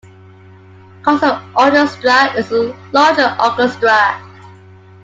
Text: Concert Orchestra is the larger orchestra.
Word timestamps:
Concert 1.03 1.43
Orchestra 1.55 2.33
is 2.35 2.49
the 2.49 2.75
larger 2.91 3.37
orchestra. 3.39 4.19